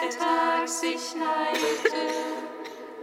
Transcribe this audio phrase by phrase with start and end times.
[0.00, 2.06] der Tag sich neigte,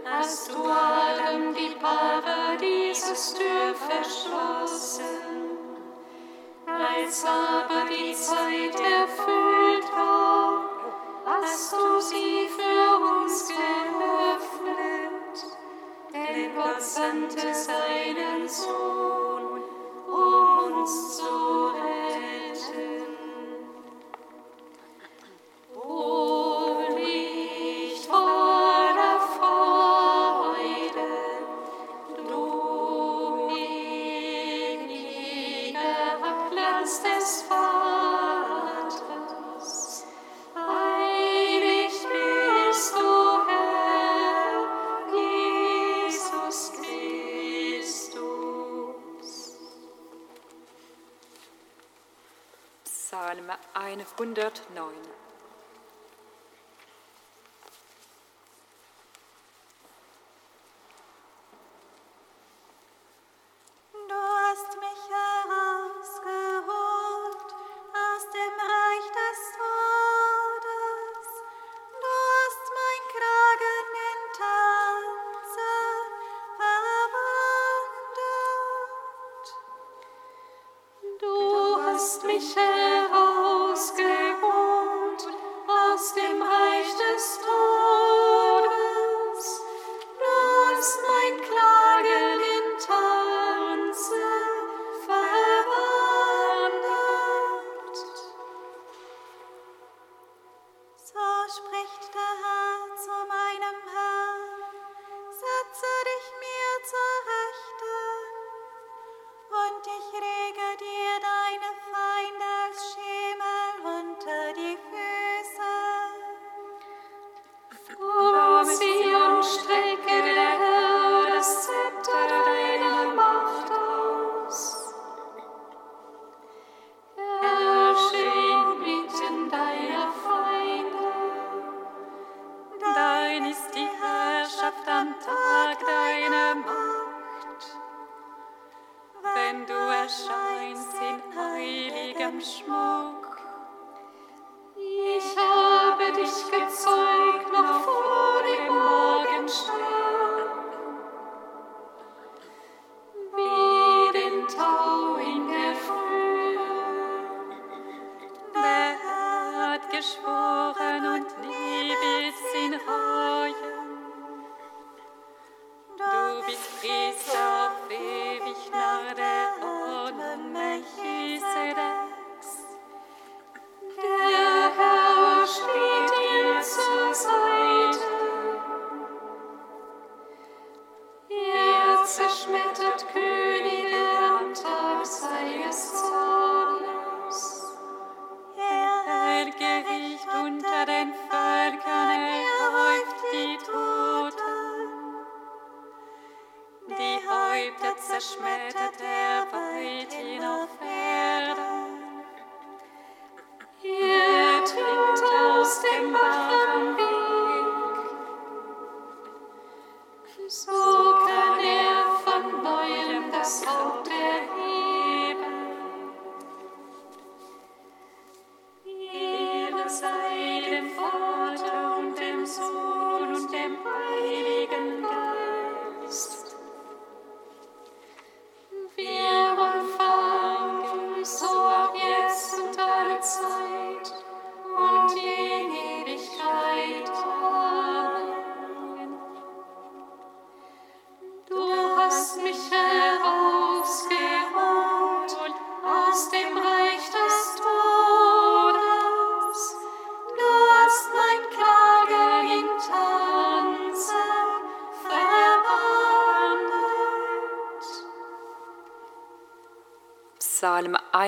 [0.04, 5.04] hast du Adam die Paare dieses Tür verschlossen.
[6.66, 10.68] Als aber die Zeit erfüllt war,
[11.24, 15.36] hast du sie für uns geöffnet,
[16.12, 19.62] denn Gott sandte seinen Sohn,
[20.06, 21.45] um uns zu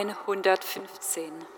[0.04, 1.57] 115.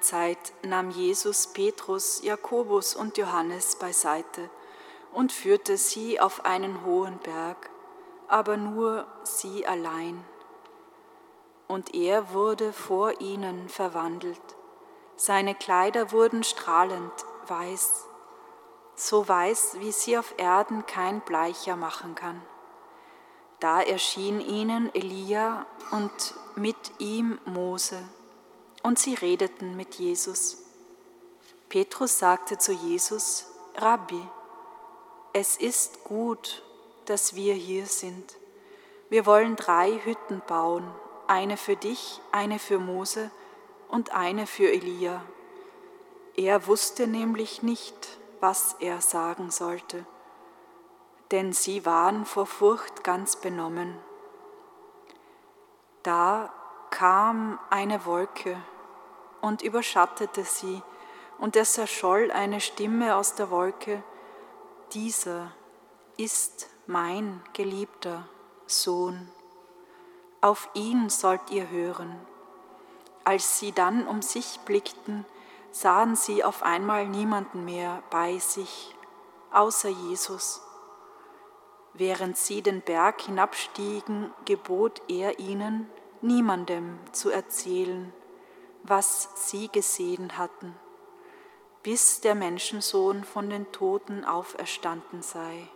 [0.00, 4.50] Zeit nahm Jesus Petrus, Jakobus und Johannes beiseite
[5.12, 7.70] und führte sie auf einen hohen Berg,
[8.28, 10.24] aber nur sie allein.
[11.68, 14.40] Und er wurde vor ihnen verwandelt.
[15.16, 17.12] Seine Kleider wurden strahlend
[17.46, 18.06] weiß,
[18.94, 22.42] so weiß, wie sie auf Erden kein Bleicher machen kann.
[23.60, 28.02] Da erschien ihnen Elia und mit ihm Mose,
[28.82, 30.58] und sie redeten mit Jesus.
[31.68, 34.22] Petrus sagte zu Jesus, Rabbi,
[35.32, 36.62] es ist gut,
[37.06, 38.36] dass wir hier sind.
[39.08, 40.88] Wir wollen drei Hütten bauen,
[41.26, 43.30] eine für dich, eine für Mose
[43.88, 45.22] und eine für Elia.
[46.36, 50.06] Er wusste nämlich nicht, was er sagen sollte,
[51.30, 53.96] denn sie waren vor Furcht ganz benommen.
[56.02, 56.52] Da
[56.90, 58.56] kam eine Wolke
[59.40, 60.82] und überschattete sie,
[61.38, 64.02] und es erscholl eine Stimme aus der Wolke,
[64.92, 65.52] dieser
[66.18, 68.28] ist mein geliebter
[68.66, 69.30] Sohn.
[70.42, 72.14] Auf ihn sollt ihr hören.
[73.24, 75.24] Als sie dann um sich blickten,
[75.70, 78.94] sahen sie auf einmal niemanden mehr bei sich,
[79.52, 80.60] außer Jesus.
[81.94, 85.90] Während sie den Berg hinabstiegen, gebot er ihnen,
[86.22, 88.12] niemandem zu erzählen,
[88.82, 90.74] was sie gesehen hatten
[91.82, 95.68] bis der Menschensohn von den Toten auferstanden sei.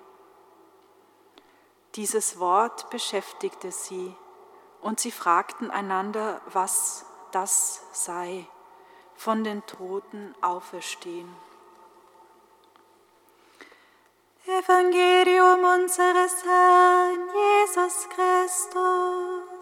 [1.94, 4.14] Dieses Wort beschäftigte sie,
[4.82, 8.46] und sie fragten einander, was das sei,
[9.14, 11.34] von den Toten auferstehen.
[14.46, 19.53] Evangelium unseres Herrn Jesus Christus.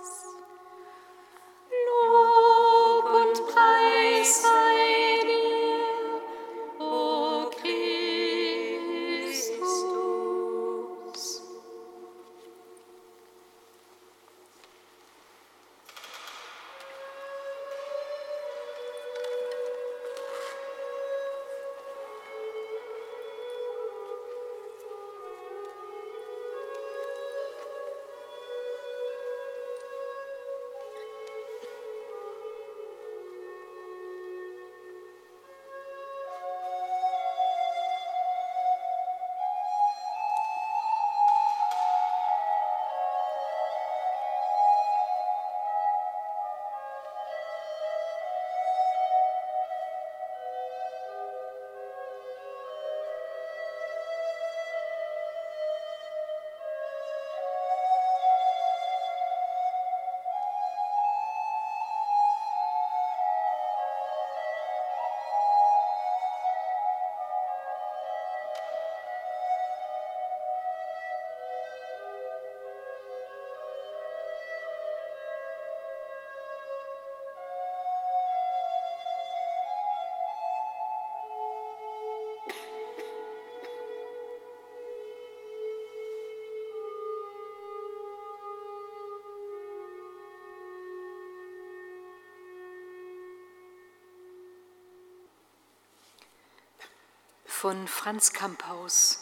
[97.62, 99.20] Von Franz Kamphaus.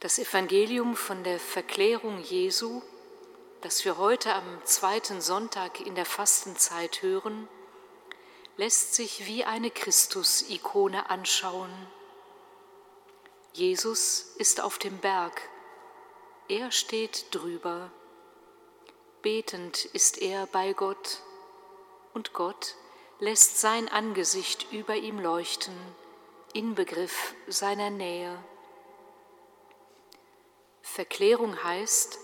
[0.00, 2.80] Das Evangelium von der Verklärung Jesu,
[3.60, 7.48] das wir heute am zweiten Sonntag in der Fastenzeit hören,
[8.56, 11.70] lässt sich wie eine Christus-Ikone anschauen.
[13.52, 15.38] Jesus ist auf dem Berg,
[16.48, 17.92] er steht drüber.
[19.20, 21.20] Betend ist er bei Gott
[22.14, 22.74] und Gott
[23.18, 25.76] lässt sein Angesicht über ihm leuchten,
[26.54, 28.36] Inbegriff seiner Nähe.
[30.82, 32.18] Verklärung heißt,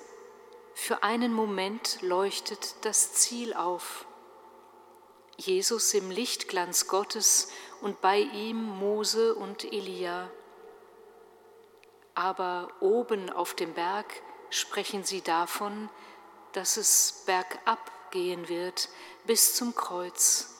[0.74, 4.04] für einen Moment leuchtet das Ziel auf.
[5.38, 10.30] Jesus im Lichtglanz Gottes und bei ihm Mose und Elia.
[12.14, 15.88] Aber oben auf dem Berg sprechen sie davon,
[16.52, 18.90] dass es bergab gehen wird
[19.24, 20.54] bis zum Kreuz.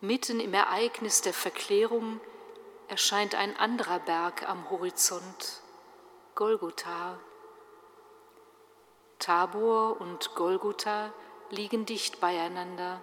[0.00, 2.20] Mitten im Ereignis der Verklärung
[2.88, 5.62] erscheint ein anderer Berg am Horizont,
[6.34, 7.18] Golgotha.
[9.18, 11.12] Tabor und Golgotha
[11.50, 13.00] liegen dicht beieinander.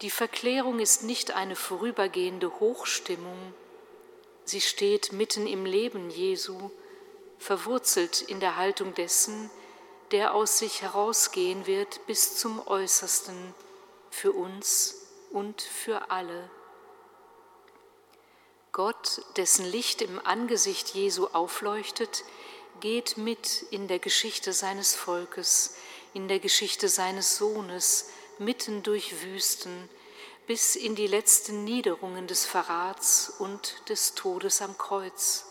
[0.00, 3.54] Die Verklärung ist nicht eine vorübergehende Hochstimmung,
[4.44, 6.70] sie steht mitten im Leben Jesu,
[7.38, 9.50] verwurzelt in der Haltung dessen,
[10.12, 13.54] der aus sich herausgehen wird bis zum Äußersten
[14.10, 16.50] für uns und für alle.
[18.72, 22.24] Gott, dessen Licht im Angesicht Jesu aufleuchtet,
[22.80, 25.76] geht mit in der Geschichte seines Volkes,
[26.14, 29.88] in der Geschichte seines Sohnes, mitten durch Wüsten,
[30.46, 35.46] bis in die letzten Niederungen des Verrats und des Todes am Kreuz.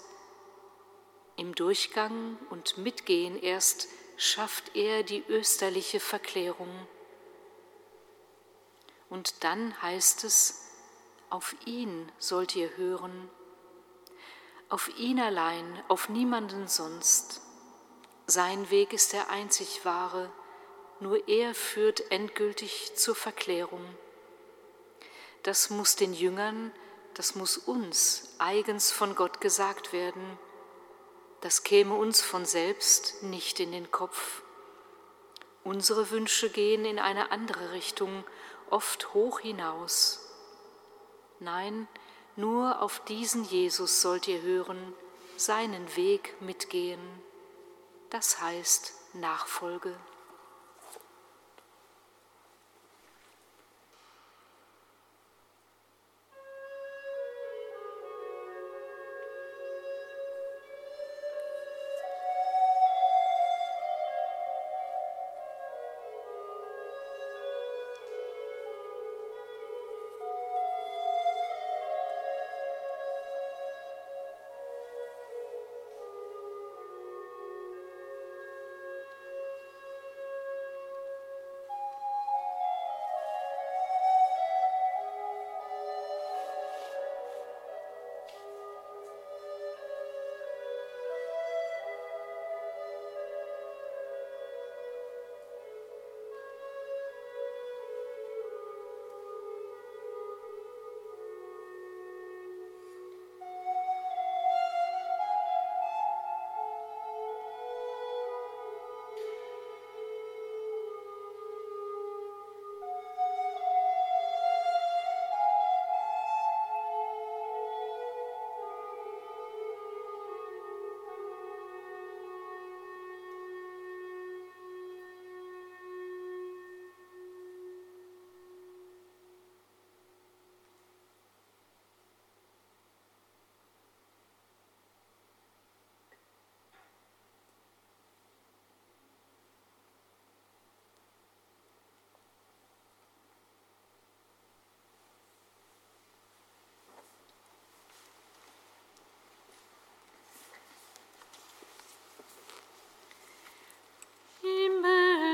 [1.36, 6.70] Im Durchgang und Mitgehen erst schafft er die österliche Verklärung.
[9.10, 10.69] Und dann heißt es,
[11.30, 13.30] auf ihn sollt ihr hören,
[14.70, 17.42] auf ihn allein, auf niemanden sonst.
[18.28, 20.32] Sein Weg ist der einzig wahre,
[21.00, 23.84] nur er führt endgültig zur Verklärung.
[25.44, 26.72] Das muss den Jüngern,
[27.16, 30.38] das muss uns eigens von Gott gesagt werden.
[31.42, 34.44] Das käme uns von selbst nicht in den Kopf.
[35.64, 38.24] Unsere Wünsche gehen in eine andere Richtung,
[38.70, 40.29] oft hoch hinaus.
[41.40, 41.88] Nein,
[42.36, 44.94] nur auf diesen Jesus sollt ihr hören,
[45.38, 47.00] seinen Weg mitgehen.
[48.10, 49.96] Das heißt Nachfolge.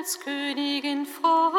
[0.05, 1.54] Engelskönigin, freue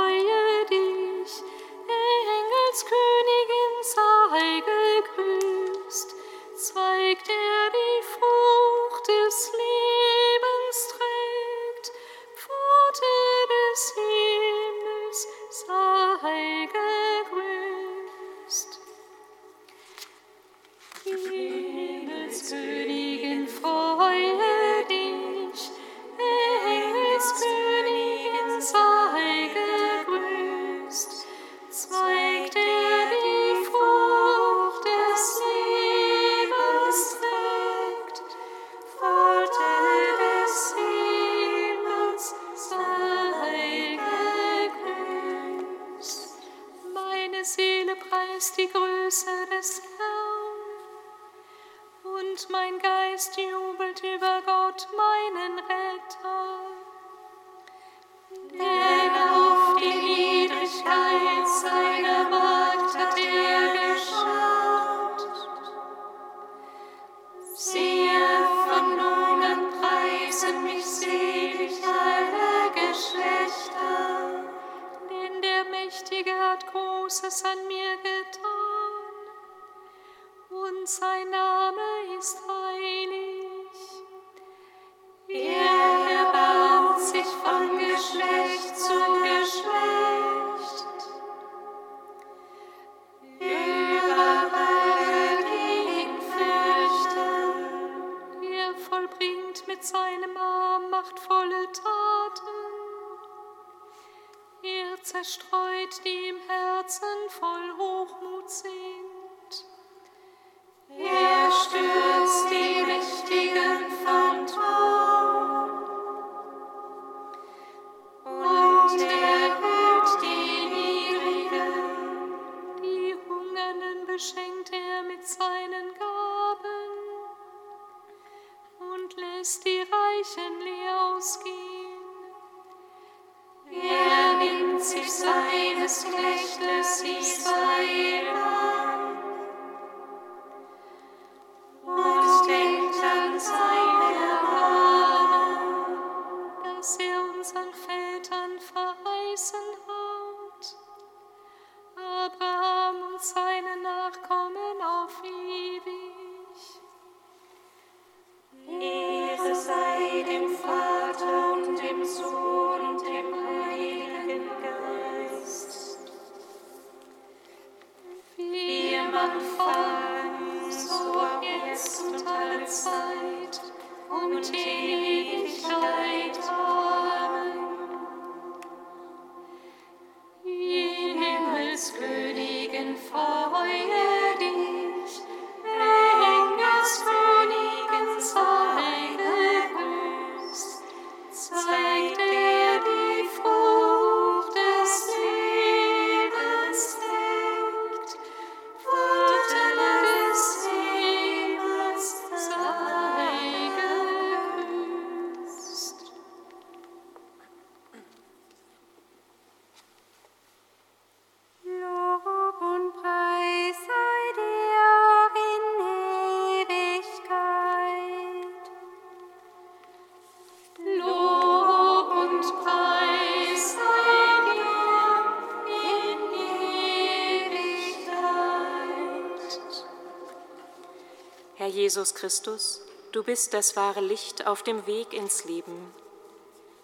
[231.86, 232.80] Jesus Christus,
[233.12, 235.94] du bist das wahre Licht auf dem Weg ins Leben.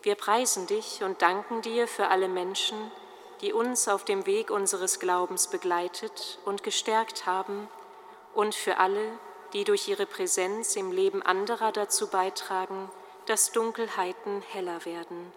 [0.02, 2.76] Wir preisen dich und danken dir für alle Menschen,
[3.40, 7.68] die uns auf dem Weg unseres Glaubens begleitet und gestärkt haben
[8.32, 9.18] und für alle,
[9.54, 12.88] die durch ihre Präsenz im Leben anderer dazu beitragen,
[13.26, 15.32] dass Dunkelheiten heller werden.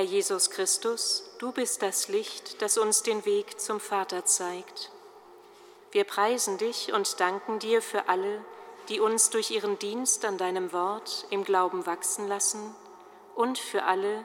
[0.00, 4.90] Herr Jesus Christus, du bist das Licht, das uns den Weg zum Vater zeigt.
[5.92, 8.42] Wir preisen dich und danken dir für alle,
[8.88, 12.74] die uns durch ihren Dienst an deinem Wort im Glauben wachsen lassen
[13.34, 14.24] und für alle,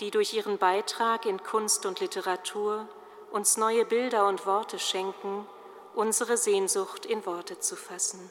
[0.00, 2.88] die durch ihren Beitrag in Kunst und Literatur
[3.30, 5.46] uns neue Bilder und Worte schenken,
[5.94, 8.30] unsere Sehnsucht in Worte zu fassen.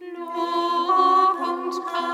[0.00, 2.13] Lob und Preis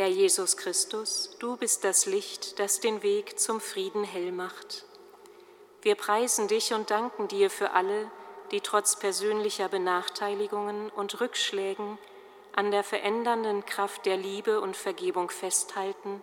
[0.00, 4.86] Herr Jesus Christus, du bist das Licht, das den Weg zum Frieden hell macht.
[5.82, 8.10] Wir preisen dich und danken dir für alle,
[8.50, 11.98] die trotz persönlicher Benachteiligungen und Rückschlägen
[12.56, 16.22] an der verändernden Kraft der Liebe und Vergebung festhalten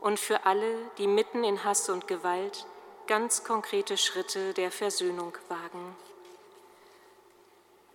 [0.00, 2.64] und für alle, die mitten in Hass und Gewalt
[3.08, 5.96] ganz konkrete Schritte der Versöhnung wagen.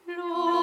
[0.08, 0.55] Lob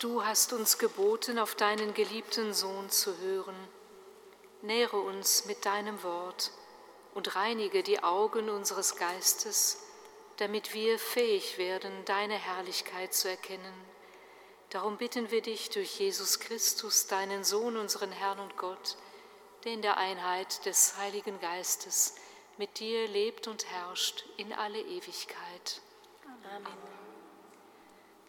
[0.00, 3.54] du hast uns geboten, auf deinen geliebten Sohn zu hören.
[4.62, 6.50] Nähre uns mit deinem Wort
[7.14, 9.82] und reinige die Augen unseres Geistes,
[10.38, 13.74] damit wir fähig werden, deine Herrlichkeit zu erkennen.
[14.70, 18.96] Darum bitten wir dich durch Jesus Christus, deinen Sohn, unseren Herrn und Gott,
[19.64, 22.14] der in der Einheit des Heiligen Geistes
[22.56, 25.80] mit dir lebt und herrscht in alle Ewigkeit.
[26.24, 26.99] Amen